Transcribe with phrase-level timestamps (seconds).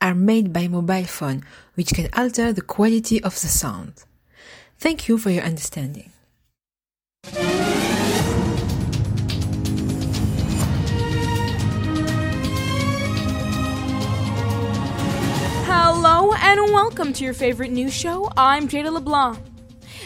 [0.00, 1.42] are made by mobile phone,
[1.74, 4.04] which can alter the quality of the sound.
[4.78, 6.12] Thank you for your understanding.
[15.68, 18.30] Hello and welcome to your favorite news show.
[18.36, 19.38] I'm Jada LeBlanc.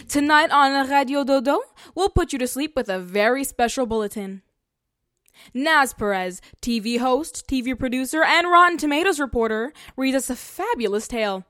[0.08, 1.60] Tonight on Radio Dodo,
[1.94, 4.42] we'll put you to sleep with a very special bulletin.
[5.54, 11.44] Naz Perez, TV host, TV producer, and Rotten Tomatoes reporter, reads us a fabulous tale.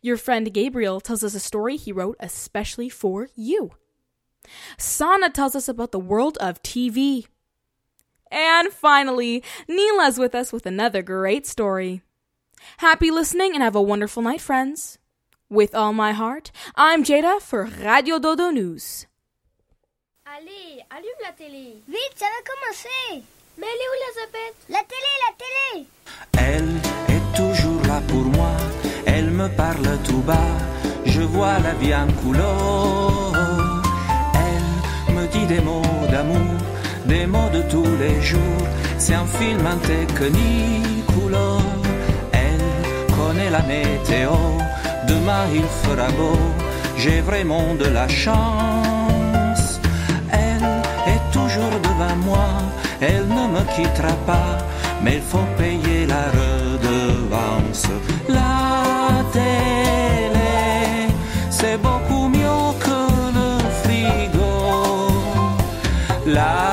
[0.00, 3.72] Your friend Gabriel tells us a story he wrote especially for you.
[4.78, 7.26] Sana tells us about the world of TV.
[8.30, 12.02] And finally, Neela's with us with another great story.
[12.78, 14.98] Happy listening and have a wonderful night, friends.
[15.50, 19.06] With all my heart, I'm Jada for Radio Dodo News.
[20.34, 21.76] Allez, allume la télé.
[21.88, 23.22] Vite, ça va commencer.
[23.58, 24.56] Mais elle est où Elisabeth?
[24.70, 25.86] La télé, la télé.
[26.38, 26.74] Elle
[27.14, 28.52] est toujours là pour moi,
[29.04, 30.56] elle me parle tout bas,
[31.04, 33.34] je vois la vie en couleur.
[34.46, 36.56] Elle me dit des mots d'amour,
[37.04, 41.60] des mots de tous les jours, c'est un film en technique couleur.
[42.32, 44.32] Elle connaît la météo,
[45.06, 46.38] demain il fera beau,
[46.96, 48.91] j'ai vraiment de la chance.
[52.24, 52.48] Moi,
[53.00, 54.58] elle ne me quittera pas,
[55.02, 57.86] mais il faut payer la redevance.
[58.28, 61.08] La télé,
[61.50, 62.98] c'est beaucoup mieux que
[63.38, 63.50] le
[63.82, 64.54] frigo.
[66.26, 66.71] La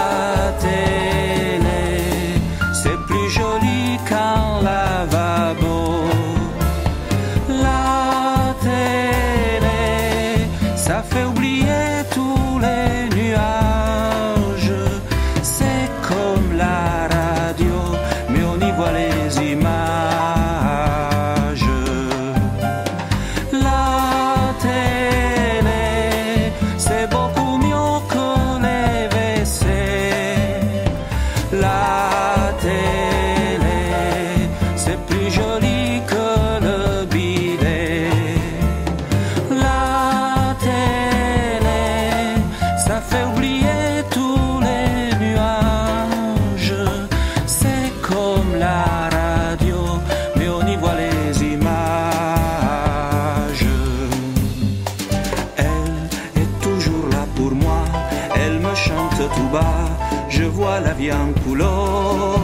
[60.79, 62.39] la vie en couleur.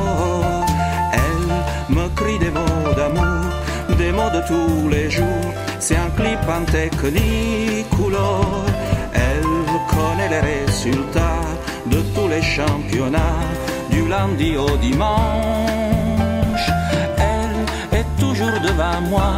[1.14, 3.46] Elle me crie des mots d'amour,
[3.98, 8.66] des mots de tous les jours, c'est un clip en technique couleur.
[9.14, 9.44] Elle
[9.94, 11.46] connaît les résultats
[11.86, 13.44] de tous les championnats,
[13.90, 16.66] du lundi au dimanche.
[17.18, 19.32] Elle est toujours devant moi,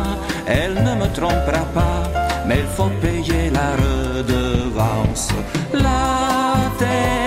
[0.47, 2.03] elle ne me trompera pas,
[2.47, 5.29] mais il faut payer la redevance.
[5.73, 7.26] La télé,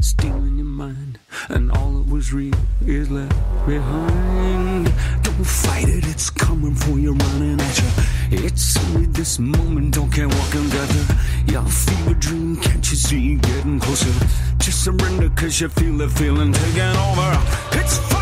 [0.00, 1.18] stealing your mind,
[1.48, 2.54] and all that was real
[2.86, 3.34] is left
[3.66, 4.84] behind.
[5.22, 8.44] Don't fight it, it's coming for you, running at you.
[8.44, 11.04] It's only this moment, don't care what can gather.
[11.46, 14.26] Your fever dream, can't you see getting closer?
[14.58, 17.38] Just surrender, cause you feel the feeling taking over.
[17.72, 18.21] It's fire,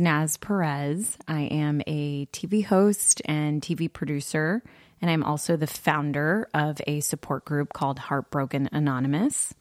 [0.00, 1.16] Naz Perez.
[1.28, 4.62] I am a TV host and TV producer,
[5.00, 9.54] and I'm also the founder of a support group called Heartbroken Anonymous.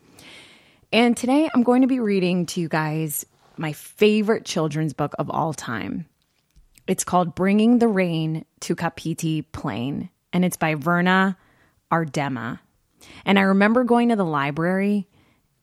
[0.91, 3.25] And today I'm going to be reading to you guys
[3.57, 6.05] my favorite children's book of all time.
[6.87, 11.37] It's called Bringing the Rain to Kapiti Plain, and it's by Verna
[11.91, 12.59] Aardema.
[13.25, 15.07] And I remember going to the library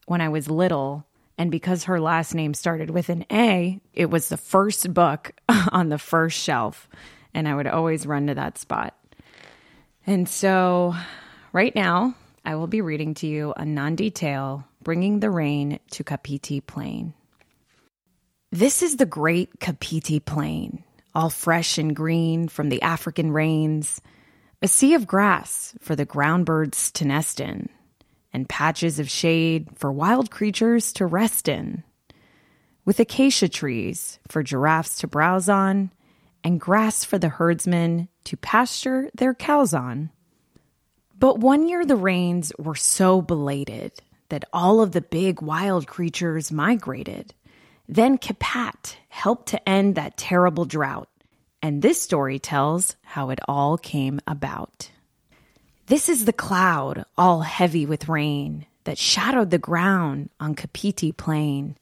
[0.06, 1.05] when I was little,
[1.38, 5.33] and because her last name started with an A, it was the first book
[5.73, 6.88] on the first shelf,
[7.35, 8.95] and I would always run to that spot.
[10.07, 10.95] And so,
[11.52, 12.14] right now,
[12.45, 17.12] I will be reading to you a Nandi tale, Bringing the Rain to Kapiti Plain.
[18.52, 24.00] This is the great Kapiti Plain, all fresh and green from the African rains,
[24.62, 27.69] a sea of grass for the ground birds to nest in,
[28.33, 31.83] and patches of shade for wild creatures to rest in,
[32.85, 35.90] with acacia trees for giraffes to browse on,
[36.45, 40.11] and grass for the herdsmen to pasture their cows on.
[41.18, 46.52] But one year the rains were so belated that all of the big wild creatures
[46.52, 47.35] migrated.
[47.88, 51.09] Then Kapat helped to end that terrible drought.
[51.62, 54.90] And this story tells how it all came about.
[55.88, 61.76] This is the cloud, all heavy with rain, that shadowed the ground on Kapiti Plain.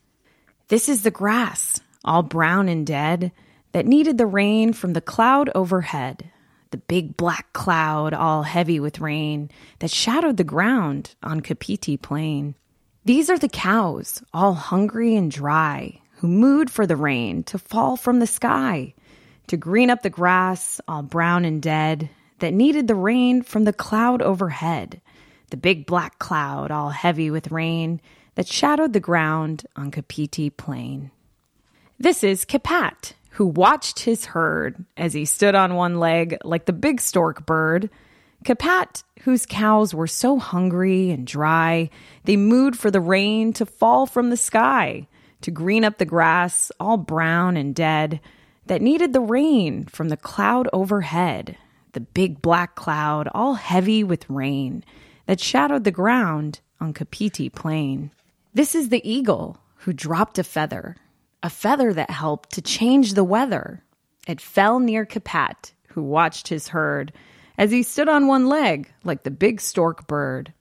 [0.69, 3.33] This is the grass, all brown and dead,
[3.73, 6.31] that needed the rain from the cloud overhead.
[6.71, 12.57] The big black cloud, all heavy with rain, that shadowed the ground on Kapiti Plain.
[13.07, 17.97] These are the cows, all hungry and dry, who mooed for the rain to fall
[17.97, 18.93] from the sky,
[19.47, 22.11] to green up the grass, all brown and dead,
[22.45, 25.01] that needed the rain from the cloud overhead,
[25.49, 28.03] the big black cloud, all heavy with rain,
[28.35, 31.11] that shadowed the ground on Kapiti Plain.
[31.99, 36.75] This is Kapat, who watched his herd as he stood on one leg like the
[36.75, 37.89] big stork bird.
[38.45, 41.89] Kapat, whose cows were so hungry and dry,
[42.25, 45.09] they mooed for the rain to fall from the sky,
[45.41, 48.21] to green up the grass, all brown and dead,
[48.67, 51.57] that needed the rain from the cloud overhead,
[51.95, 54.85] the big black cloud, all heavy with rain,
[55.27, 58.11] that shadowed the ground on Kapiti Plain.
[58.53, 60.97] This is the eagle who dropped a feather,
[61.43, 63.83] a feather that helped to change the weather.
[64.29, 67.13] It fell near Kapat, who watched his herd
[67.57, 70.53] as he stood on one leg like the big stork bird.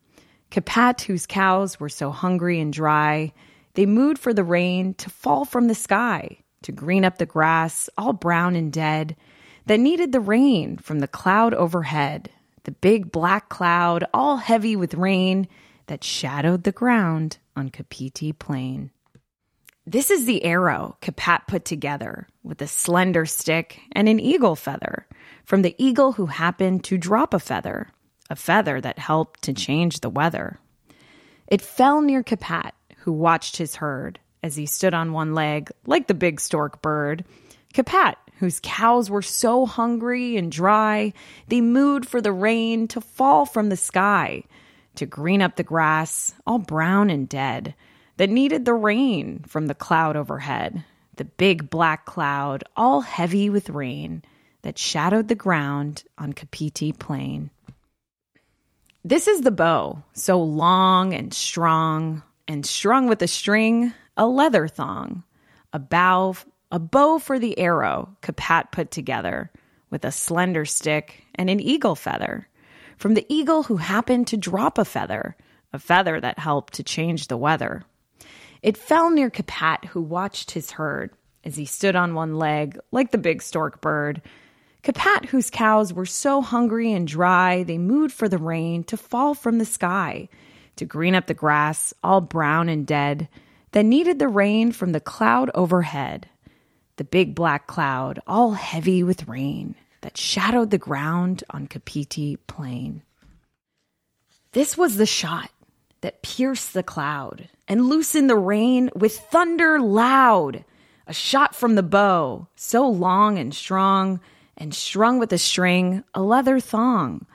[0.51, 3.33] Kapat, whose cows were so hungry and dry,
[3.73, 7.89] they mooed for the rain to fall from the sky, to green up the grass,
[7.97, 9.15] all brown and dead,
[9.65, 12.29] that needed the rain from the cloud overhead,
[12.63, 15.47] the big black cloud, all heavy with rain,
[15.87, 18.91] that shadowed the ground on Kapiti Plain.
[19.85, 25.05] This is the arrow Kapat put together with a slender stick and an eagle feather
[25.43, 27.89] from the eagle who happened to drop a feather,
[28.29, 30.57] a feather that helped to change the weather.
[31.47, 36.07] It fell near Kapat, who watched his herd as he stood on one leg like
[36.07, 37.25] the big stork bird.
[37.73, 41.13] Kapat, whose cows were so hungry and dry,
[41.47, 44.43] they mooed for the rain to fall from the sky,
[44.95, 47.75] to green up the grass, all brown and dead,
[48.17, 50.83] that needed the rain from the cloud overhead,
[51.15, 54.23] the big black cloud, all heavy with rain,
[54.61, 57.49] that shadowed the ground on Kapiti Plain.
[59.03, 64.67] This is the bow, so long and strong, and strung with a string, a leather
[64.67, 65.23] thong,
[65.73, 66.35] a bow,
[66.73, 69.51] a bow for the arrow Kapat put together
[69.91, 72.47] with a slender stick and an eagle feather
[72.97, 75.37] from the eagle who happened to drop a feather,
[75.71, 77.83] a feather that helped to change the weather.
[78.63, 81.11] It fell near Kapat, who watched his herd
[81.43, 84.23] as he stood on one leg like the big stork bird.
[84.81, 89.35] Kapat, whose cows were so hungry and dry, they mooed for the rain to fall
[89.35, 90.27] from the sky,
[90.77, 93.29] to green up the grass, all brown and dead,
[93.73, 96.27] that needed the rain from the cloud overhead,
[96.97, 103.01] the big black cloud, all heavy with rain, that shadowed the ground on Kapiti Plain.
[104.51, 105.49] This was the shot
[106.01, 110.63] that pierced the cloud and loosened the rain with thunder loud.
[111.07, 114.19] A shot from the bow, so long and strong,
[114.55, 117.25] and strung with a string, a leather thong.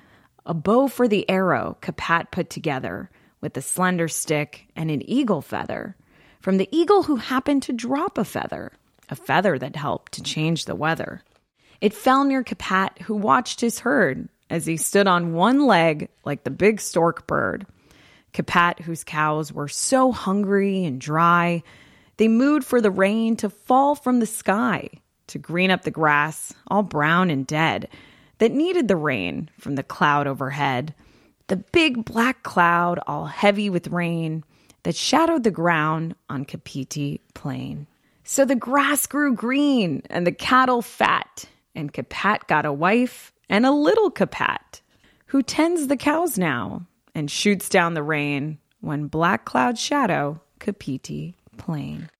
[0.46, 3.10] A bow for the arrow Kapat put together
[3.40, 5.96] with a slender stick and an eagle feather.
[6.40, 8.72] From the eagle who happened to drop a feather,
[9.08, 11.22] a feather that helped to change the weather.
[11.80, 16.44] It fell near Kapat, who watched his herd as he stood on one leg like
[16.44, 17.66] the big stork bird.
[18.32, 21.62] Kapat, whose cows were so hungry and dry,
[22.16, 24.88] they mooed for the rain to fall from the sky,
[25.28, 27.88] to green up the grass, all brown and dead,
[28.38, 30.94] that needed the rain from the cloud overhead.
[31.46, 34.44] The big black cloud, all heavy with rain,
[34.82, 37.86] that shadowed the ground on Kapiti Plain.
[38.30, 43.64] So the grass grew green and the cattle fat, and Kapat got a wife and
[43.64, 44.82] a little Kapat,
[45.28, 51.36] who tends the cows now and shoots down the rain when black cloud shadow Kapiti
[51.56, 52.10] Plain.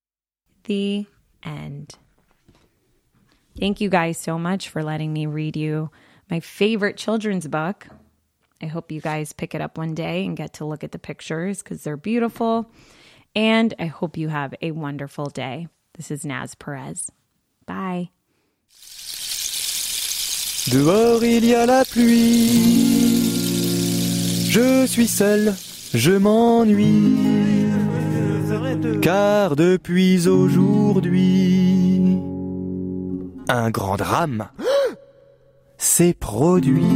[0.65, 1.05] The
[1.43, 1.93] end.
[3.61, 5.91] Thank you guys so much for letting me read you
[6.31, 7.87] my favorite children's book.
[8.63, 10.99] I hope you guys pick it up one day and get to look at the
[10.99, 12.71] pictures because they're beautiful.
[13.37, 15.69] And I hope you have a wonderful day.
[15.99, 17.11] This is Naz Perez.
[17.67, 18.11] Bye.
[20.71, 23.25] Dehors il y a la pluie.
[24.49, 25.55] Je suis seul,
[25.93, 27.17] je m'ennuie.
[29.03, 32.17] Car depuis aujourd'hui,
[33.49, 34.51] un grand drame
[35.79, 36.87] s'est produit.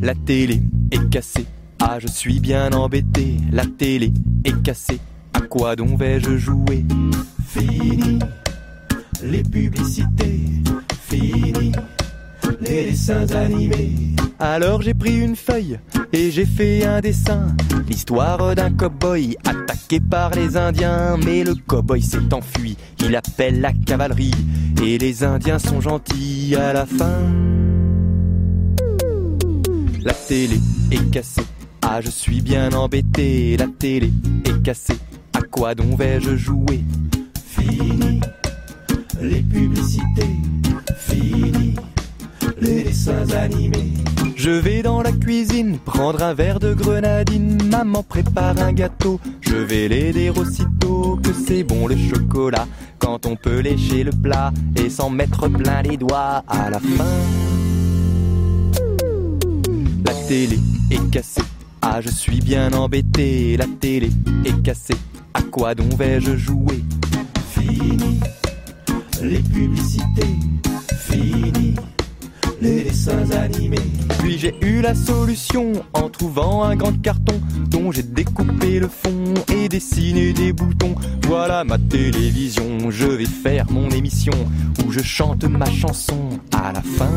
[0.00, 0.62] La télé
[0.92, 1.46] est cassée.
[1.80, 3.38] Ah, je suis bien embêté.
[3.50, 4.12] La télé
[4.44, 5.00] est cassée.
[5.34, 6.84] À quoi donc vais-je jouer?
[7.46, 8.18] Fini
[9.22, 10.40] les publicités.
[11.08, 11.72] Fini
[12.60, 13.92] les dessins animés.
[14.38, 15.78] Alors j'ai pris une feuille
[16.12, 17.54] et j'ai fait un dessin.
[17.88, 21.16] L'histoire d'un cow-boy attaqué par les Indiens.
[21.24, 22.76] Mais le cow-boy s'est enfui.
[23.00, 24.34] Il appelle la cavalerie.
[24.82, 27.20] Et les Indiens sont gentils à la fin.
[30.02, 30.60] La télé
[30.90, 31.44] est cassée.
[31.82, 33.56] Ah, je suis bien embêté.
[33.56, 34.12] La télé
[34.44, 34.98] est cassée.
[35.34, 36.84] À quoi donc vais-je jouer?
[37.44, 38.20] Fini
[39.20, 40.36] les publicités.
[40.96, 41.74] Fini
[42.60, 43.92] les dessins animés.
[44.36, 47.58] Je vais dans la cuisine prendre un verre de grenadine.
[47.70, 49.18] Maman prépare un gâteau.
[49.40, 52.66] Je vais l'aider aussitôt que c'est bon le chocolat.
[52.98, 57.04] Quand on peut lécher le plat et s'en mettre plein les doigts à la fin.
[60.04, 60.58] La télé
[60.90, 61.42] est cassée.
[61.82, 63.56] Ah, je suis bien embêté.
[63.56, 64.10] La télé
[64.44, 64.94] est cassée.
[65.54, 66.82] Quoi donc vais-je jouer?
[67.52, 68.18] Fini
[69.22, 70.34] les publicités.
[70.98, 71.76] Fini
[72.60, 73.78] les dessins animés.
[74.18, 79.32] Puis j'ai eu la solution en trouvant un grand carton dont j'ai découpé le fond
[79.54, 80.96] et dessiné des boutons.
[81.28, 84.34] Voilà ma télévision, je vais faire mon émission
[84.84, 87.10] où je chante ma chanson à la fin.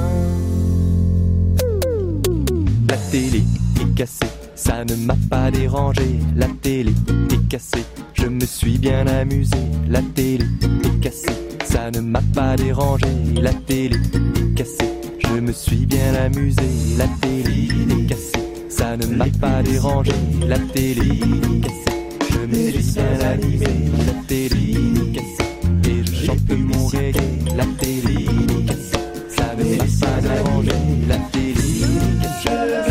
[2.87, 3.43] La télé
[3.81, 6.19] est cassée, ça ne m'a pas dérangé.
[6.35, 6.91] La télé
[7.31, 9.55] est cassée, je me suis bien amusé.
[9.87, 10.45] La télé
[10.83, 13.05] est cassée, ça ne m'a pas dérangé.
[13.39, 16.63] La télé est cassée, je me suis bien amusé.
[16.97, 20.11] La télé est cassée, ça ne m'a pas dérangé.
[20.47, 21.97] La télé est cassée,
[22.31, 23.65] je me suis bien amusé.
[24.07, 25.49] La télé est cassée,
[25.87, 27.55] et je chante mon reggae.
[27.55, 30.71] La télé est cassée, ça ne m'a pas dérangé.
[31.07, 32.86] La télé est cassée,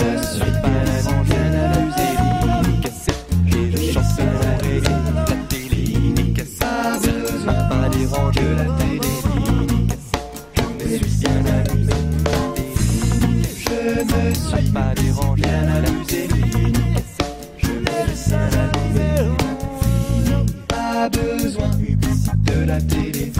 [14.76, 15.42] pas déranger.
[15.42, 16.28] Bien abusé,
[17.58, 19.36] je mets le sein à l'envers.
[20.68, 21.70] Pas besoin
[22.44, 23.32] de la télé.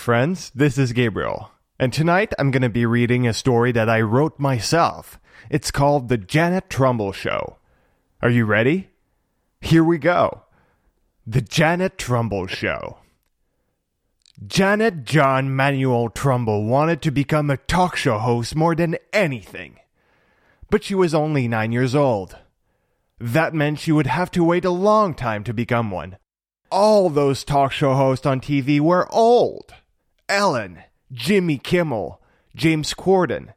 [0.00, 0.50] Friends.
[0.54, 1.50] This is Gabriel.
[1.78, 5.20] And tonight I'm going to be reading a story that I wrote myself.
[5.50, 7.58] It's called The Janet Trumbull Show.
[8.22, 8.88] Are you ready?
[9.60, 10.44] Here we go.
[11.26, 12.98] The Janet Trumbull Show.
[14.46, 19.78] Janet John Manuel Trumbull wanted to become a talk show host more than anything.
[20.70, 22.38] But she was only nine years old.
[23.18, 26.16] That meant she would have to wait a long time to become one.
[26.70, 29.74] All those talk show hosts on TV were old.
[30.30, 32.22] Ellen, Jimmy Kimmel,
[32.54, 33.52] James Corden,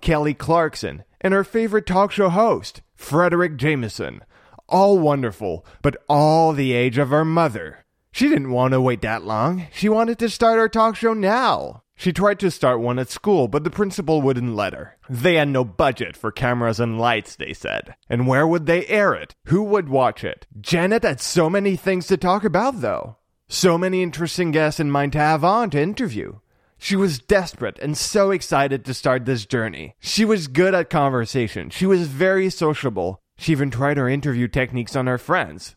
[0.00, 4.22] Kelly Clarkson, and her favorite talk show host, Frederick Jameson.
[4.68, 7.84] All wonderful, but all the age of her mother.
[8.12, 9.66] She didn't want to wait that long.
[9.72, 11.82] She wanted to start her talk show now.
[11.96, 14.96] She tried to start one at school, but the principal wouldn't let her.
[15.08, 17.94] They had no budget for cameras and lights, they said.
[18.08, 19.34] And where would they air it?
[19.46, 20.46] Who would watch it?
[20.60, 23.16] Janet had so many things to talk about, though.
[23.54, 26.38] So many interesting guests in mind to have on to interview.
[26.78, 29.94] She was desperate and so excited to start this journey.
[30.00, 31.68] She was good at conversation.
[31.68, 33.20] She was very sociable.
[33.36, 35.76] She even tried her interview techniques on her friends.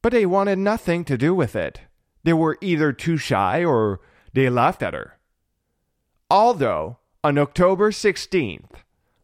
[0.00, 1.82] But they wanted nothing to do with it.
[2.24, 4.00] They were either too shy or
[4.32, 5.18] they laughed at her.
[6.30, 8.70] Although, on October 16th,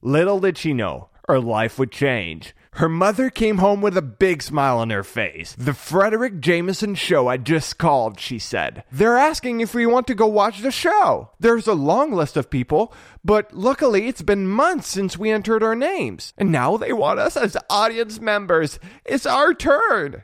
[0.02, 2.54] little did she know, her life would change.
[2.72, 5.54] Her mother came home with a big smile on her face.
[5.58, 8.84] The Frederick Jameson show I just called, she said.
[8.92, 11.30] They're asking if we want to go watch the show.
[11.40, 12.92] There's a long list of people,
[13.24, 16.32] but luckily it's been months since we entered our names.
[16.36, 18.78] And now they want us as audience members.
[19.04, 20.22] It's our turn.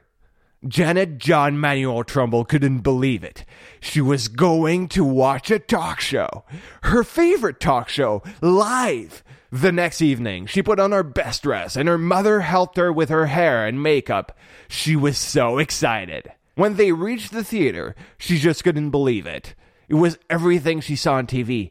[0.66, 3.44] Janet John Manuel Trumbull couldn't believe it.
[3.80, 6.44] She was going to watch a talk show.
[6.84, 9.22] Her favorite talk show, live.
[9.54, 13.08] The next evening, she put on her best dress and her mother helped her with
[13.08, 14.36] her hair and makeup.
[14.66, 16.32] She was so excited.
[16.56, 19.54] When they reached the theater, she just couldn't believe it.
[19.88, 21.70] It was everything she saw on TV.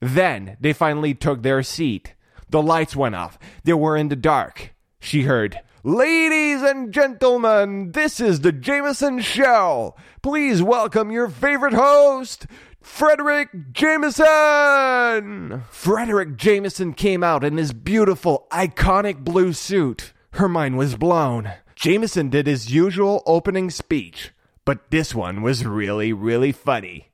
[0.00, 2.14] Then they finally took their seat.
[2.50, 3.38] The lights went off.
[3.62, 4.74] They were in the dark.
[4.98, 9.94] She heard, Ladies and gentlemen, this is the Jameson Show.
[10.22, 12.48] Please welcome your favorite host,
[12.82, 15.62] Frederick Jameson!
[15.70, 20.12] Frederick Jameson came out in his beautiful, iconic blue suit.
[20.32, 21.52] Her mind was blown.
[21.76, 24.32] Jameson did his usual opening speech,
[24.64, 27.10] but this one was really, really funny.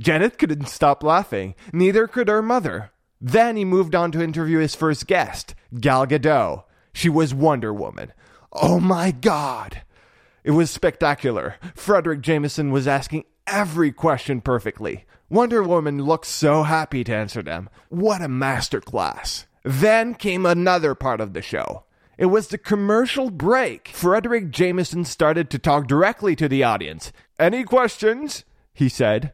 [0.00, 2.90] Janet couldn't stop laughing, neither could her mother.
[3.20, 6.64] Then he moved on to interview his first guest, Gal Gadot.
[6.92, 8.12] She was Wonder Woman.
[8.52, 9.82] Oh my God!
[10.42, 11.56] It was spectacular.
[11.74, 15.04] Frederick Jameson was asking every question perfectly.
[15.28, 17.68] Wonder Woman looked so happy to answer them.
[17.88, 19.46] What a masterclass.
[19.64, 21.84] Then came another part of the show.
[22.18, 23.88] It was the commercial break.
[23.88, 27.12] Frederick Jameson started to talk directly to the audience.
[27.38, 28.44] Any questions?
[28.72, 29.32] he said.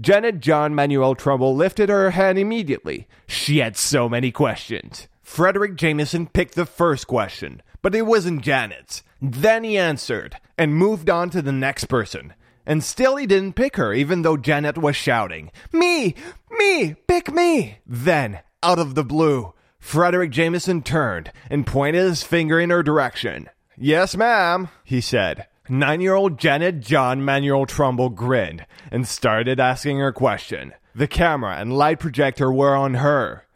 [0.00, 3.08] Janet John Manuel Trumbull lifted her hand immediately.
[3.26, 5.08] She had so many questions.
[5.22, 9.02] Frederick Jameson picked the first question, but it wasn't Janet's.
[9.22, 12.34] Then he answered and moved on to the next person.
[12.66, 16.14] And still he didn't pick her, even though Janet was shouting, Me!
[16.50, 16.94] Me!
[17.06, 17.78] Pick me!
[17.86, 23.50] Then, out of the blue, Frederick Jameson turned and pointed his finger in her direction.
[23.76, 25.46] Yes, ma'am, he said.
[25.68, 30.72] Nine year old Janet John Manuel Trumbull grinned and started asking her question.
[30.94, 33.46] The camera and light projector were on her.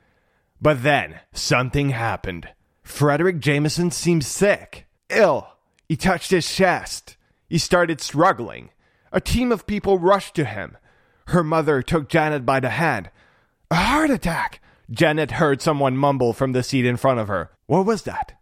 [0.60, 2.48] But then something happened.
[2.82, 5.48] Frederick Jameson seemed sick, ill.
[5.88, 7.16] He touched his chest.
[7.48, 8.70] He started struggling.
[9.12, 10.76] A team of people rushed to him.
[11.28, 13.10] Her mother took Janet by the hand.
[13.70, 14.60] A heart attack!
[14.90, 17.50] Janet heard someone mumble from the seat in front of her.
[17.66, 18.38] What was that?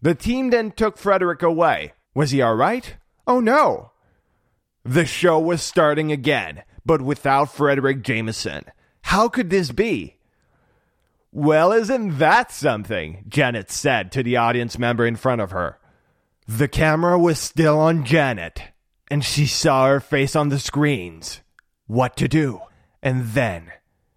[0.00, 1.92] The team then took Frederick away.
[2.14, 2.96] Was he all right?
[3.26, 3.92] Oh no!
[4.84, 8.64] The show was starting again, but without Frederick Jameson.
[9.02, 10.16] How could this be?
[11.32, 13.24] Well, isn't that something?
[13.28, 15.78] Janet said to the audience member in front of her.
[16.48, 18.62] The camera was still on Janet,
[19.10, 21.40] and she saw her face on the screens.
[21.86, 22.60] What to do?
[23.02, 23.72] And then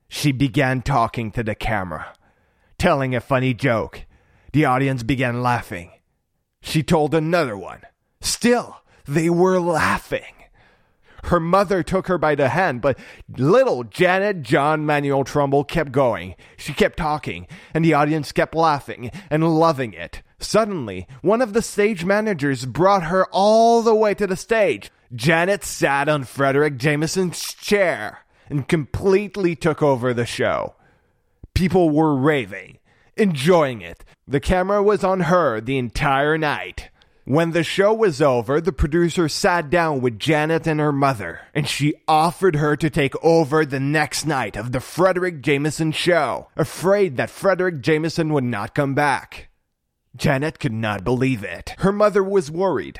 [0.07, 2.13] she began talking to the camera,
[2.77, 4.05] telling a funny joke.
[4.51, 5.91] The audience began laughing.
[6.61, 7.81] She told another one.
[8.21, 10.42] Still, they were laughing.
[11.23, 12.97] Her mother took her by the hand, but
[13.37, 16.35] little Janet John Manuel Trumbull kept going.
[16.57, 20.21] She kept talking, and the audience kept laughing and loving it.
[20.39, 24.91] Suddenly, one of the stage managers brought her all the way to the stage.
[25.15, 30.75] Janet sat on Frederick Jameson's chair and completely took over the show.
[31.53, 32.79] People were raving,
[33.15, 34.03] enjoying it.
[34.27, 36.89] The camera was on her the entire night.
[37.25, 41.65] When the show was over, the producer sat down with Janet and her mother, and
[41.65, 47.15] she offered her to take over the next night of the Frederick Jameson show, afraid
[47.15, 49.47] that Frederick Jameson would not come back.
[50.17, 51.75] Janet could not believe it.
[51.77, 52.99] Her mother was worried,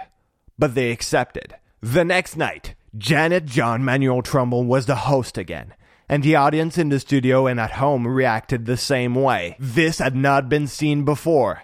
[0.57, 1.55] but they accepted.
[1.81, 5.73] The next night, Janet John Manuel Trumbull was the host again,
[6.07, 9.57] and the audience in the studio and at home reacted the same way.
[9.59, 11.63] This had not been seen before.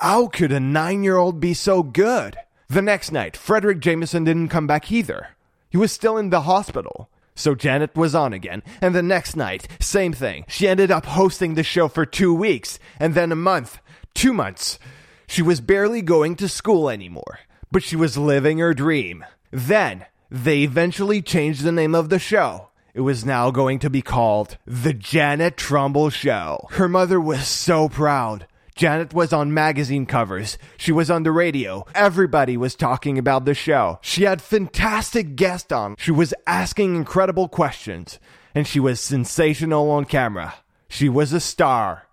[0.00, 2.36] How could a nine year old be so good?
[2.68, 5.30] The next night, Frederick Jameson didn't come back either.
[5.70, 7.10] He was still in the hospital.
[7.34, 10.44] So Janet was on again, and the next night, same thing.
[10.46, 13.80] She ended up hosting the show for two weeks, and then a month,
[14.14, 14.78] two months.
[15.26, 17.40] She was barely going to school anymore,
[17.72, 19.24] but she was living her dream.
[19.50, 22.68] Then, they eventually changed the name of the show.
[22.94, 26.68] It was now going to be called The Janet Trumbull Show.
[26.70, 28.46] Her mother was so proud.
[28.78, 30.56] Janet was on magazine covers.
[30.76, 31.84] She was on the radio.
[31.96, 33.98] Everybody was talking about the show.
[34.02, 35.96] She had fantastic guests on.
[35.98, 38.20] She was asking incredible questions.
[38.54, 40.54] And she was sensational on camera.
[40.88, 42.06] She was a star.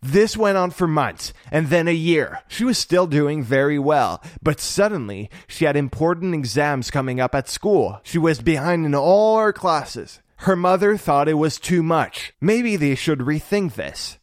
[0.00, 2.40] This went on for months and then a year.
[2.48, 7.46] She was still doing very well, but suddenly she had important exams coming up at
[7.46, 8.00] school.
[8.04, 10.20] She was behind in all her classes.
[10.36, 12.32] Her mother thought it was too much.
[12.40, 14.16] Maybe they should rethink this.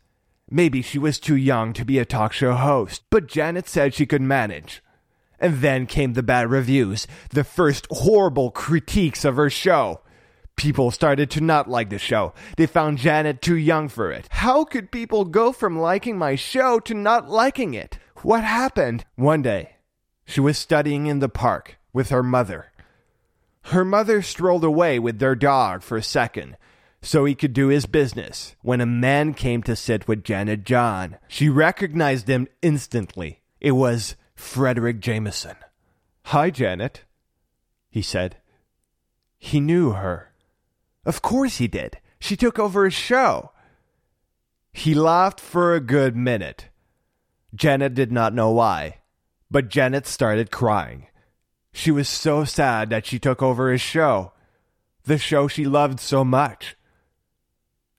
[0.50, 4.06] Maybe she was too young to be a talk show host, but Janet said she
[4.06, 4.82] could manage.
[5.40, 10.02] And then came the bad reviews, the first horrible critiques of her show.
[10.56, 12.34] People started to not like the show.
[12.56, 14.28] They found Janet too young for it.
[14.32, 18.00] How could people go from liking my show to not liking it?
[18.24, 19.06] What happened?
[19.16, 19.76] One day,
[20.26, 22.72] she was studying in the park with her mother.
[23.64, 26.56] Her mother strolled away with their dog for a second
[27.02, 31.18] so he could do his business when a man came to sit with Janet John.
[31.28, 33.42] She recognized him instantly.
[33.62, 35.56] It was Frederick Jameson.
[36.26, 37.04] Hi, Janet,
[37.90, 38.38] he said.
[39.38, 40.34] He knew her.
[41.06, 42.00] Of course he did.
[42.20, 43.52] She took over his show.
[44.74, 46.70] He laughed for a good minute.
[47.56, 48.98] Janet did not know why,
[49.50, 51.08] but Janet started crying.
[51.72, 54.34] She was so sad that she took over his show,
[55.04, 56.76] the show she loved so much.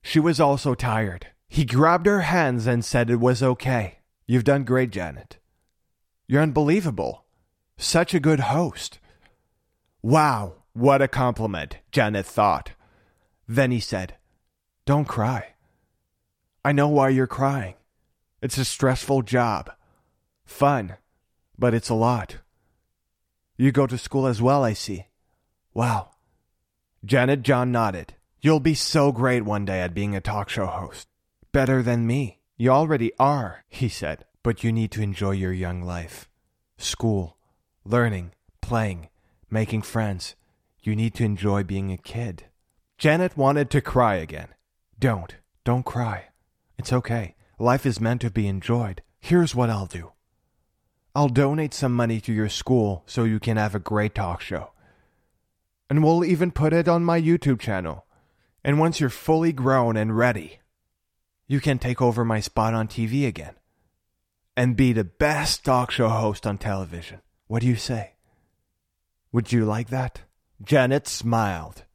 [0.09, 1.27] She was also tired.
[1.47, 3.99] He grabbed her hands and said it was okay.
[4.25, 5.37] You've done great, Janet.
[6.25, 7.25] You're unbelievable.
[7.77, 8.97] Such a good host.
[10.01, 12.71] Wow, what a compliment, Janet thought.
[13.47, 14.15] Then he said,
[14.87, 15.49] Don't cry.
[16.65, 17.75] I know why you're crying.
[18.41, 19.69] It's a stressful job.
[20.43, 20.95] Fun,
[21.55, 22.37] but it's a lot.
[23.57, 25.05] You go to school as well, I see.
[25.75, 26.13] Wow.
[27.05, 28.15] Janet John nodded.
[28.41, 31.09] You'll be so great one day at being a talk show host.
[31.51, 32.39] Better than me.
[32.55, 36.29] You already are, he said, but you need to enjoy your young life.
[36.77, 37.37] School,
[37.83, 39.09] learning, playing,
[39.49, 40.35] making friends.
[40.81, 42.45] You need to enjoy being a kid.
[42.97, 44.49] Janet wanted to cry again.
[44.97, 45.35] Don't.
[45.65, 46.29] Don't cry.
[46.77, 47.35] It's okay.
[47.57, 49.01] Life is meant to be enjoyed.
[49.19, 50.13] Here's what I'll do
[51.13, 54.71] I'll donate some money to your school so you can have a great talk show.
[55.89, 58.05] And we'll even put it on my YouTube channel.
[58.63, 60.59] And once you're fully grown and ready,
[61.47, 63.55] you can take over my spot on TV again
[64.55, 67.21] and be the best talk show host on television.
[67.47, 68.13] What do you say?
[69.31, 70.21] Would you like that?
[70.61, 71.85] Janet smiled.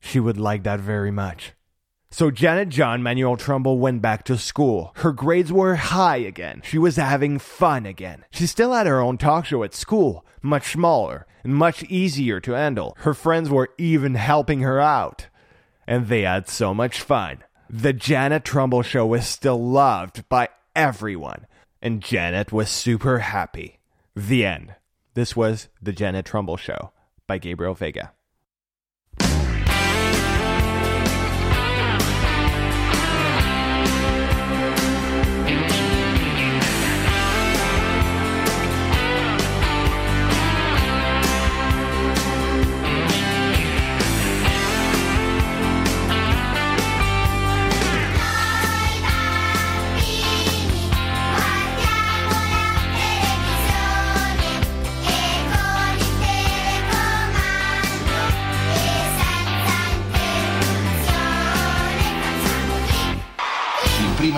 [0.00, 1.52] She would like that very much.
[2.10, 4.92] So Janet John Manuel Trumbull went back to school.
[4.96, 6.62] Her grades were high again.
[6.64, 8.24] She was having fun again.
[8.32, 12.52] She still had her own talk show at school, much smaller and much easier to
[12.52, 12.96] handle.
[13.00, 15.26] Her friends were even helping her out.
[15.86, 17.44] And they had so much fun.
[17.68, 21.46] The Janet Trumbull show was still loved by everyone,
[21.80, 23.78] and Janet was super happy.
[24.16, 24.74] The end.
[25.14, 26.92] This was The Janet Trumbull Show
[27.26, 28.12] by Gabriel Vega.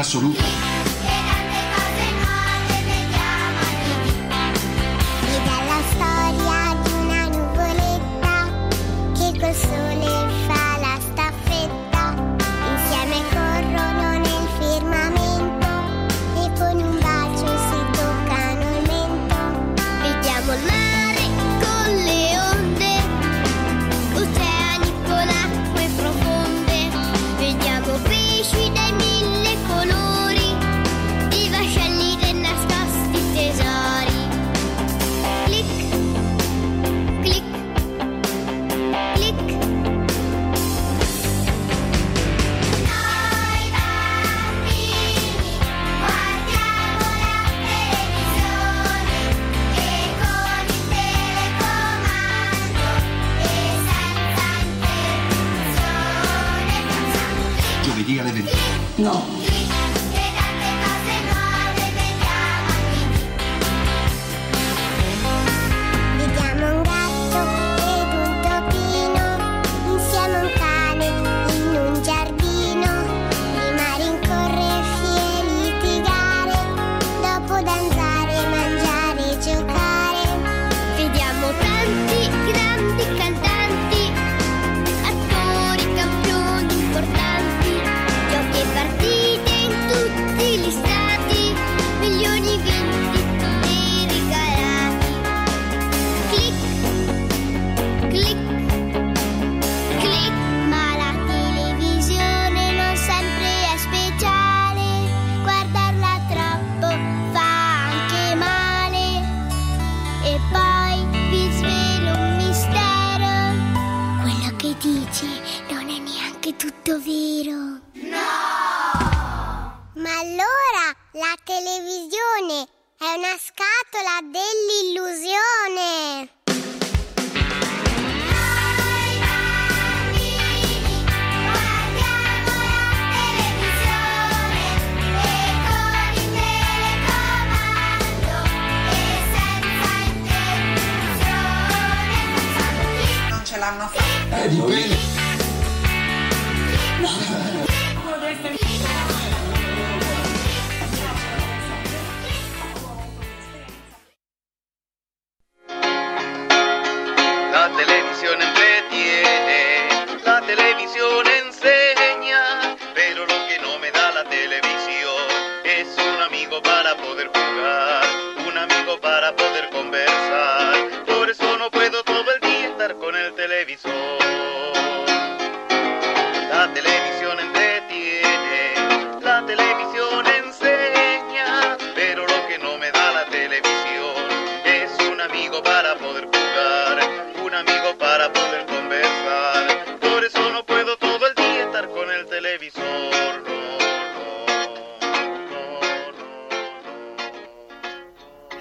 [0.02, 0.61] In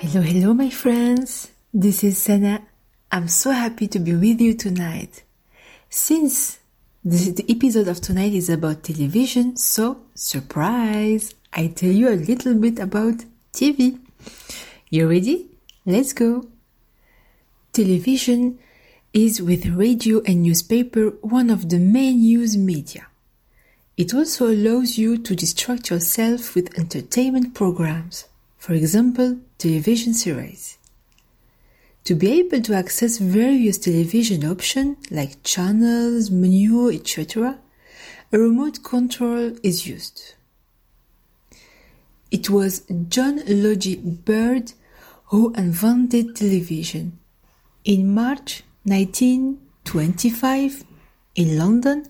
[0.04, 1.52] Hello, hello, my friends.
[1.72, 2.64] This is Sana.
[3.12, 5.22] I'm so happy to be with you tonight.
[5.92, 6.58] Since
[7.06, 11.36] this, the episode of tonight is about television, so surprise!
[11.54, 14.00] I tell you a little bit about TV.
[14.90, 15.52] You ready?
[15.86, 16.48] Let's go.
[17.72, 18.58] Television
[19.14, 23.06] is with radio and newspaper one of the main news media.
[23.98, 28.26] It also allows you to distract yourself with entertainment programs,
[28.58, 30.80] for example, television series.
[32.06, 37.60] To be able to access various television options like channels, menu, etc.,
[38.34, 40.34] a remote control is used.
[42.32, 44.74] It was John Logie Baird
[45.26, 47.20] who invented television.
[47.84, 50.84] In March 1925,
[51.36, 52.08] in London,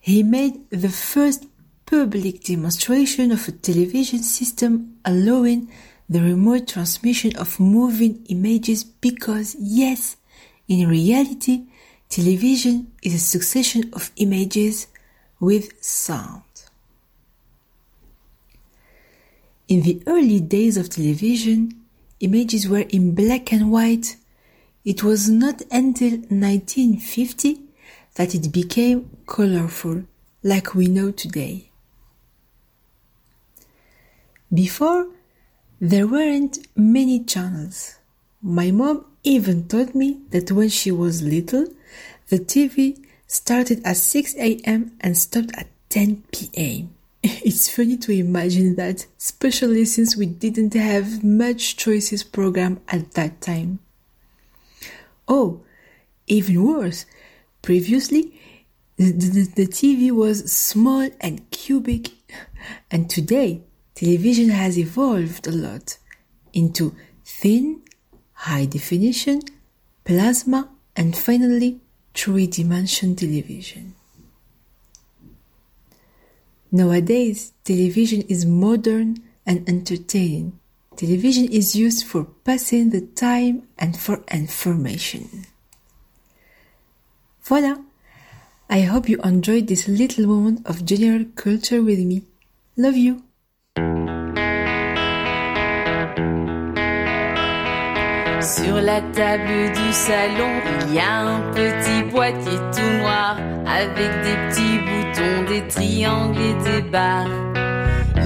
[0.00, 1.44] he made the first
[1.84, 5.68] public demonstration of a television system allowing
[6.08, 10.16] the remote transmission of moving images because, yes,
[10.66, 11.64] in reality,
[12.08, 14.86] television is a succession of images
[15.38, 16.42] with sound.
[19.68, 21.84] In the early days of television,
[22.20, 24.16] images were in black and white.
[24.84, 27.60] It was not until 1950
[28.14, 30.04] that it became colorful,
[30.42, 31.70] like we know today.
[34.52, 35.08] Before,
[35.80, 37.96] there weren't many channels.
[38.42, 41.66] My mom even told me that when she was little,
[42.28, 44.92] the TV started at 6 a.m.
[45.00, 46.94] and stopped at 10 p.m.
[47.22, 53.40] It's funny to imagine that, especially since we didn't have much choices program at that
[53.40, 53.80] time.
[55.26, 55.60] Oh,
[56.26, 57.06] even worse,
[57.62, 58.32] previously
[58.98, 62.10] the, the, the TV was small and cubic,
[62.90, 63.62] and today
[63.98, 65.98] television has evolved a lot
[66.52, 66.94] into
[67.24, 67.82] thin,
[68.32, 69.40] high definition,
[70.04, 71.80] plasma, and finally
[72.14, 73.96] three dimension television.
[76.70, 80.60] Nowadays, television is modern and entertaining.
[80.94, 85.44] Television is used for passing the time and for information.
[87.42, 87.78] Voila!
[88.70, 92.22] I hope you enjoyed this little moment of general culture with me.
[92.76, 93.27] Love you!
[98.40, 104.36] Sur la table du salon, il y a un petit boîtier tout noir avec des
[104.48, 107.26] petits boutons, des triangles et des barres.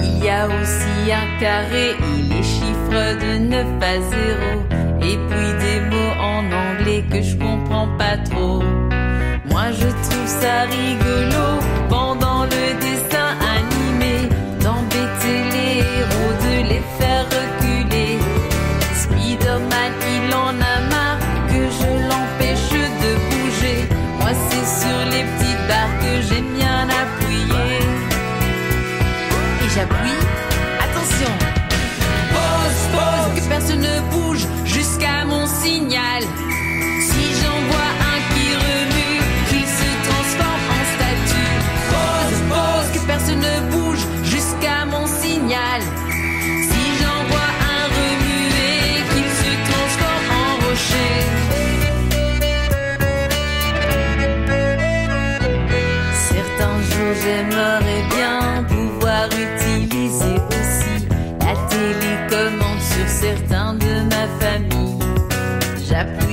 [0.03, 4.13] Il y a aussi un carré et les chiffres de 9 à 0
[5.01, 8.61] et puis des mots en anglais que je comprends pas trop.
[9.49, 11.72] Moi je trouve ça rigolo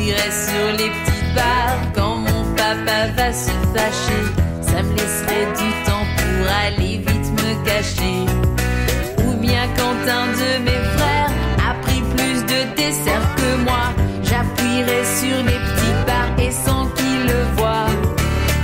[0.00, 4.22] J'appuierai sur les petites barres quand mon papa va se fâcher.
[4.62, 8.24] Ça me laisserait du temps pour aller vite me cacher.
[9.26, 11.32] Ou bien quand un de mes frères
[11.68, 13.92] a pris plus de dessert que moi,
[14.22, 17.86] j'appuierai sur les petites barres et sans qu'il le voie.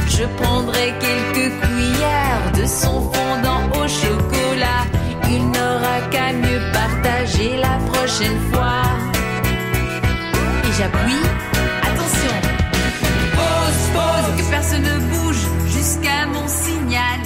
[0.09, 4.84] Je prendrai quelques cuillères de son fondant au chocolat.
[5.28, 8.66] Il n'aura qu'à mieux partager la prochaine fois.
[10.79, 11.24] J'appuie.
[11.83, 12.37] Attention.
[13.35, 17.18] Pause, pause, que personne ne bouge jusqu'à mon signal.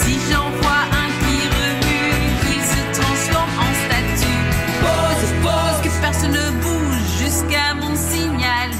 [0.00, 4.40] Si j'envoie un qui remue, qu'il se transforme en statue.
[4.80, 8.70] Pause, pause, que personne ne bouge jusqu'à mon signal.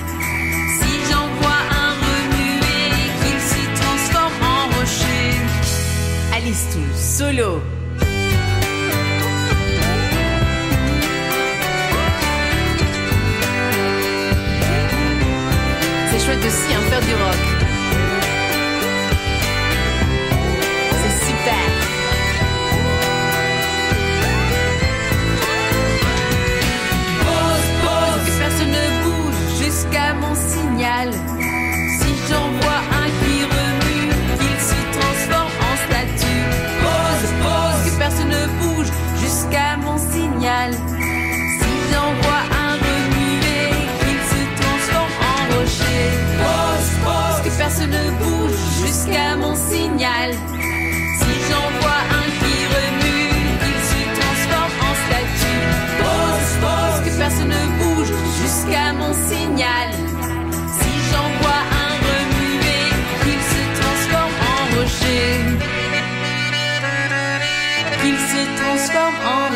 [0.78, 2.88] Si j'envoie un remué,
[3.20, 5.36] qu'il s'y transforme en rocher.
[6.34, 7.60] Alice tout solo.
[16.44, 17.53] de un faire du rock.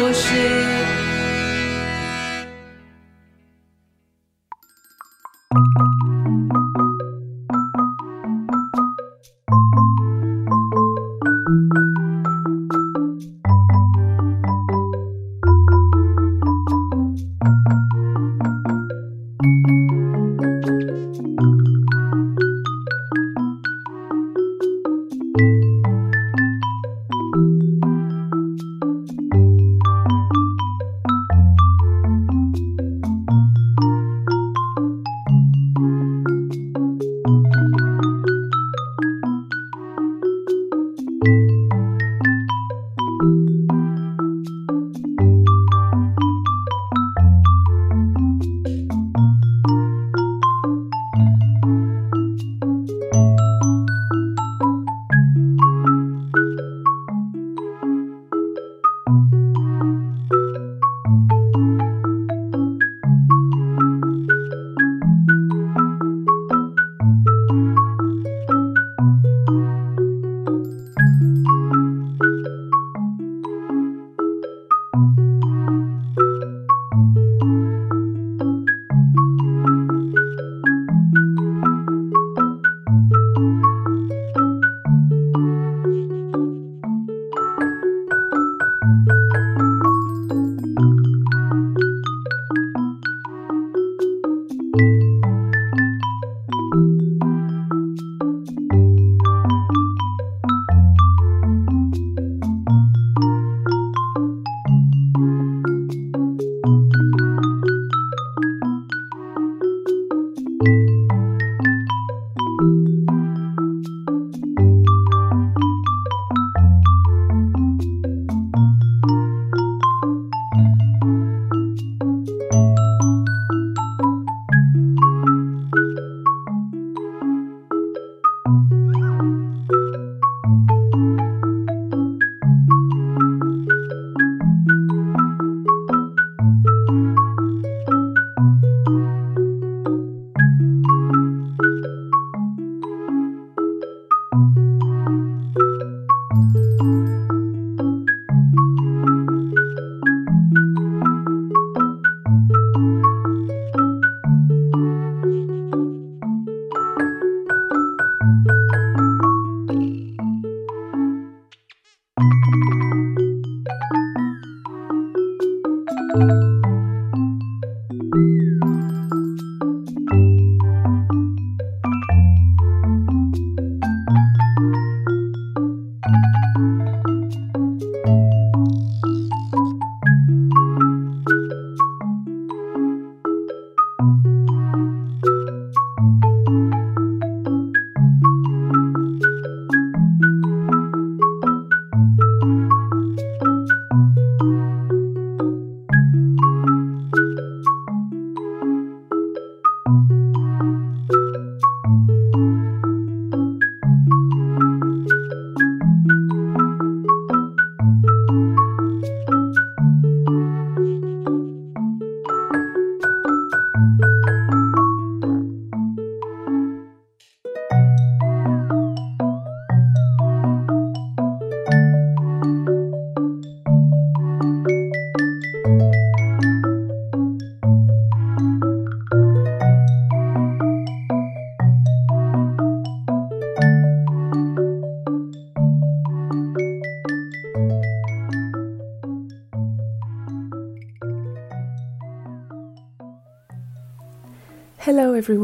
[0.00, 0.77] 我是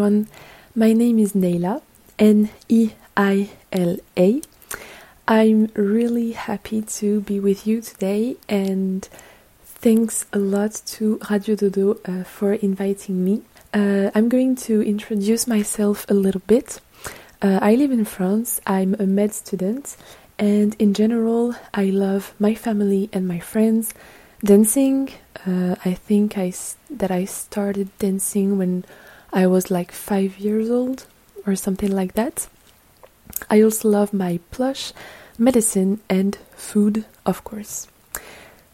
[0.05, 0.29] everyone,
[0.75, 1.81] my name is Neila,
[2.19, 4.43] N E I L A.
[5.27, 9.09] I'm really happy to be with you today and
[9.65, 13.43] thanks a lot to Radio Dodo uh, for inviting me.
[13.73, 16.83] Uh, I'm going to introduce myself a little bit.
[17.41, 19.97] Uh, I live in France, I'm a med student,
[20.39, 23.95] and in general, I love my family and my friends.
[24.45, 25.09] Dancing,
[25.47, 28.85] uh, I think that I started dancing when
[29.37, 31.07] I was like five years old
[31.45, 32.47] or something like that.
[33.51, 34.93] I also love my plush,
[35.37, 37.89] medicine, and food, of course.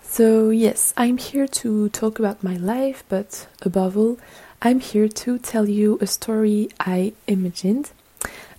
[0.02, 4.18] So, yes, I'm here to talk about my life, but above all,
[4.60, 7.92] I'm here to tell you a story I imagined.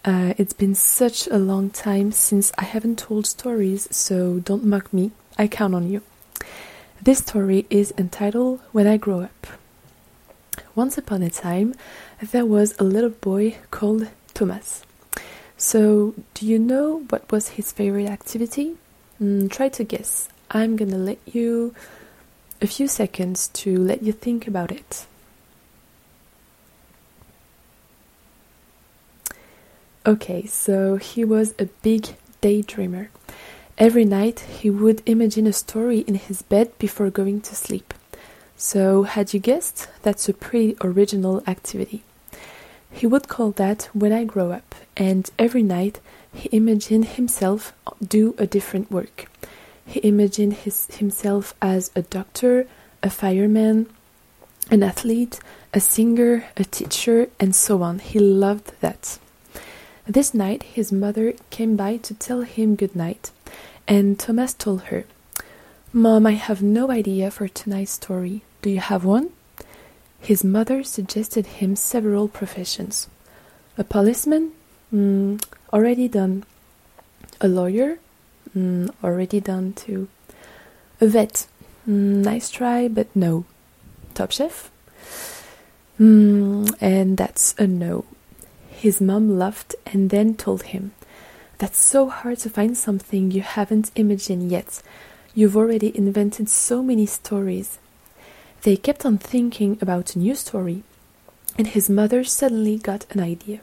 [0.03, 4.91] Uh, it's been such a long time since I haven't told stories, so don't mock
[4.91, 6.01] me, I count on you.
[6.99, 9.60] This story is entitled When I Grow Up.
[10.73, 11.73] Once upon a time,
[12.31, 14.83] there was a little boy called Thomas.
[15.57, 18.77] So, do you know what was his favorite activity?
[19.21, 20.29] Mm, try to guess.
[20.49, 21.75] I'm gonna let you
[22.61, 25.05] a few seconds to let you think about it.
[30.05, 33.09] Okay, so he was a big daydreamer.
[33.77, 37.93] Every night he would imagine a story in his bed before going to sleep.
[38.63, 39.87] So, had you guessed?
[40.03, 42.03] That's a pretty original activity.
[42.91, 45.99] He would call that When I Grow Up, and every night
[46.31, 47.73] he imagined himself
[48.07, 49.31] do a different work.
[49.83, 52.67] He imagined his, himself as a doctor,
[53.01, 53.87] a fireman,
[54.69, 55.39] an athlete,
[55.73, 57.97] a singer, a teacher, and so on.
[57.97, 59.17] He loved that.
[60.05, 63.31] This night his mother came by to tell him good night,
[63.87, 65.05] and Thomas told her,
[65.91, 68.43] Mom, I have no idea for tonight's story.
[68.61, 69.31] Do you have one?
[70.19, 73.07] His mother suggested him several professions.
[73.75, 74.51] A policeman?
[74.93, 75.43] Mm,
[75.73, 76.43] already done.
[77.39, 77.97] A lawyer?
[78.55, 80.09] Mm, already done too.
[80.99, 81.47] A vet?
[81.89, 83.45] Mm, nice try, but no.
[84.13, 84.69] Top chef?
[85.99, 88.05] Mm, and that's a no.
[88.69, 90.91] His mom laughed and then told him,
[91.57, 94.83] That's so hard to find something you haven't imagined yet.
[95.33, 97.79] You've already invented so many stories.
[98.63, 100.83] They kept on thinking about a new story,
[101.57, 103.61] and his mother suddenly got an idea.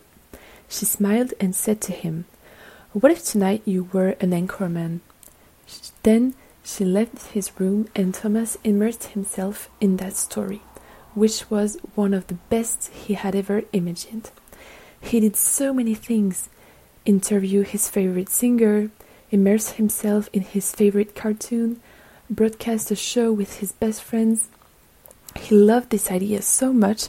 [0.68, 2.24] She smiled and said to him,
[2.92, 5.00] What if tonight you were an anchorman?
[6.02, 6.34] Then
[6.64, 10.62] she left his room, and Thomas immersed himself in that story,
[11.14, 14.32] which was one of the best he had ever imagined.
[15.00, 16.48] He did so many things
[17.04, 18.90] interview his favorite singer,
[19.30, 21.80] immerse himself in his favorite cartoon,
[22.28, 24.48] broadcast a show with his best friends.
[25.36, 27.08] He loved this idea so much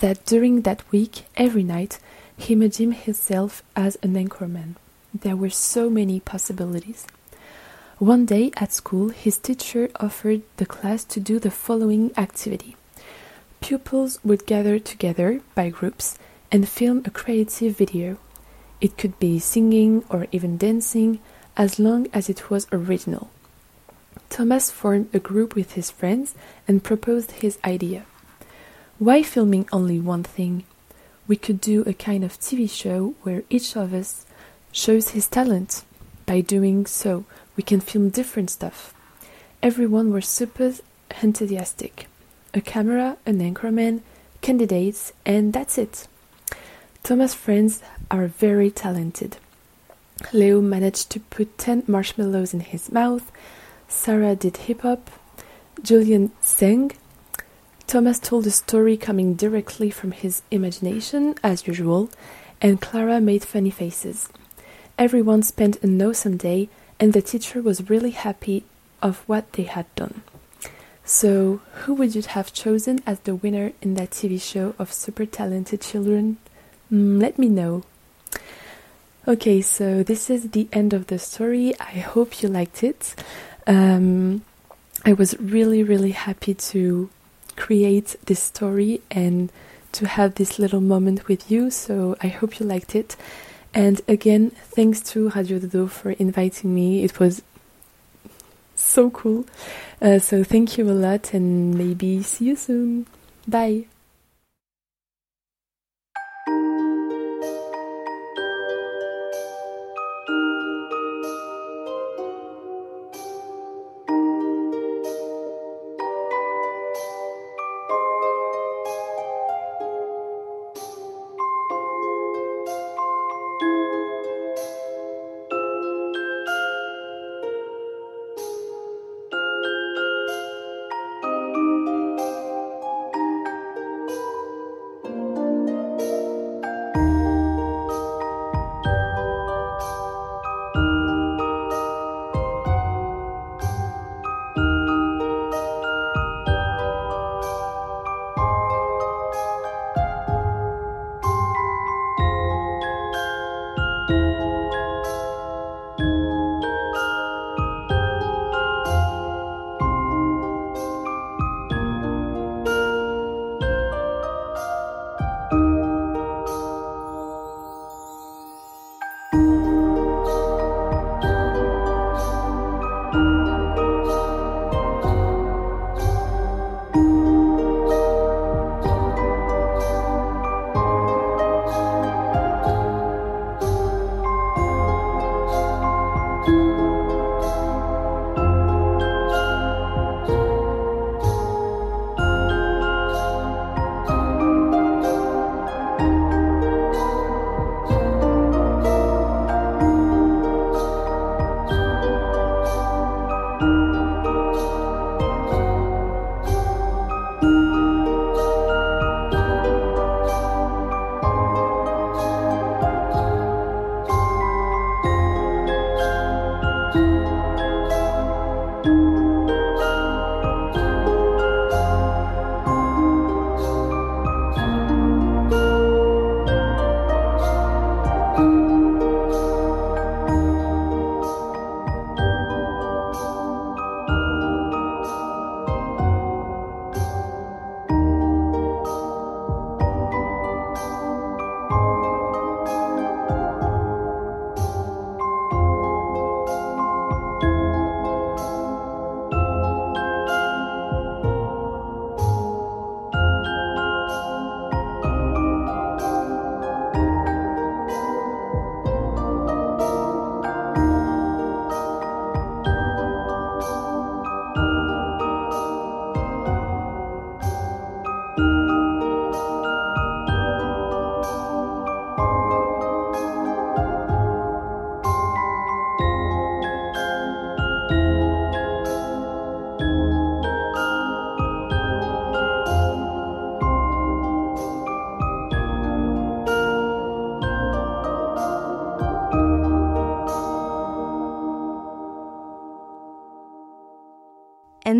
[0.00, 1.98] that during that week, every night,
[2.36, 4.76] he imagined himself as an anchorman.
[5.14, 7.06] There were so many possibilities.
[7.98, 12.76] One day at school, his teacher offered the class to do the following activity.
[13.62, 16.18] Pupils would gather together by groups
[16.52, 18.18] and film a creative video.
[18.82, 21.20] It could be singing or even dancing,
[21.56, 23.30] as long as it was original.
[24.30, 26.34] Thomas formed a group with his friends
[26.66, 28.04] and proposed his idea.
[28.98, 30.64] Why filming only one thing?
[31.26, 34.26] We could do a kind of TV show where each of us
[34.72, 35.84] shows his talent.
[36.24, 37.24] By doing so,
[37.56, 38.94] we can film different stuff.
[39.62, 40.72] Everyone was super
[41.22, 42.06] enthusiastic.
[42.54, 44.00] A camera, an anchorman,
[44.40, 46.06] candidates, and that's it.
[47.02, 49.38] Thomas' friends are very talented.
[50.32, 53.30] Leo managed to put 10 marshmallows in his mouth.
[53.88, 55.10] Sarah did hip hop.
[55.82, 56.92] Julian sang.
[57.86, 62.10] Thomas told a story coming directly from his imagination, as usual,
[62.60, 64.28] and Clara made funny faces.
[64.98, 66.68] Everyone spent an awesome day,
[66.98, 68.64] and the teacher was really happy
[69.02, 70.22] of what they had done.
[71.04, 75.24] So, who would you have chosen as the winner in that TV show of super
[75.24, 76.38] talented children?
[76.90, 77.84] Mm, let me know.
[79.28, 81.78] Okay, so this is the end of the story.
[81.78, 83.14] I hope you liked it.
[83.66, 84.42] Um,
[85.04, 87.10] I was really, really happy to
[87.56, 89.50] create this story and
[89.92, 93.16] to have this little moment with you, so I hope you liked it.
[93.72, 97.04] And again, thanks to Radio Dodo for inviting me.
[97.04, 97.42] It was
[98.74, 99.46] so cool.
[100.00, 103.06] Uh, so thank you a lot and maybe see you soon.
[103.46, 103.86] Bye.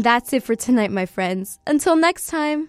[0.07, 1.59] That's it for tonight, my friends.
[1.67, 2.69] Until next time.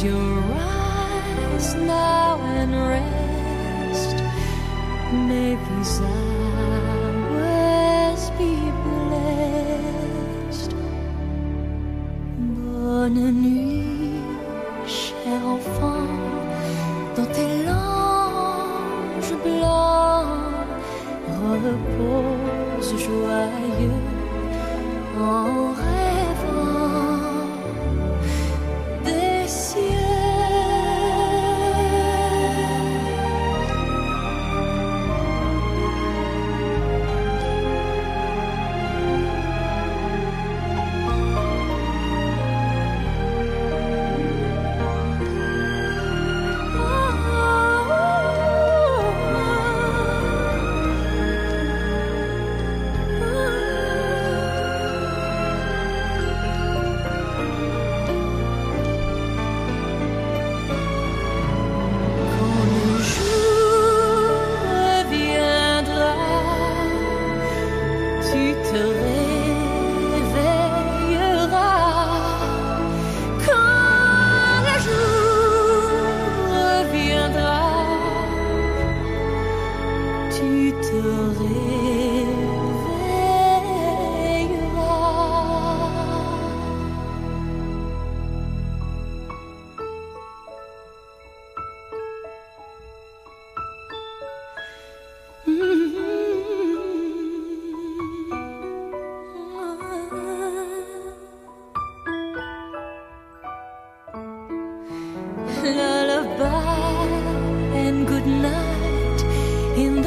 [0.00, 4.16] Close your eyes now and rest.
[5.28, 5.56] May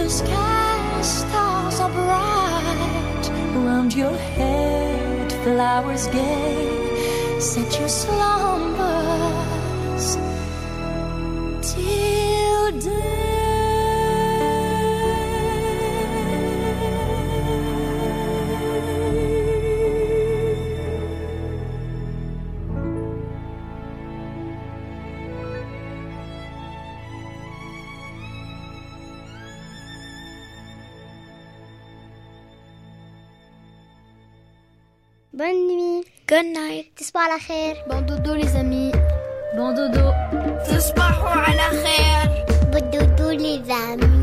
[0.04, 3.26] the sky, stars are bright.
[3.56, 7.40] Around your head, flowers gay.
[7.40, 9.28] Set your slumbers
[36.33, 36.85] Good night.
[36.97, 37.77] تصبحوا على خير.
[37.89, 38.93] Bon dodo les amis.
[39.57, 40.15] Bon dodo.
[40.69, 42.45] تصبحوا على خير.
[42.73, 44.22] بالدودو les amis.